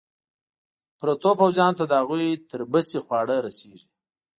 پرتو 0.99 1.29
پوځیانو 1.41 1.77
ته 1.79 1.85
د 1.87 1.93
هغوی 2.01 2.27
تر 2.49 2.59
بسې 2.71 2.97
خواړه 3.05 3.35
رسېږي. 3.45 3.87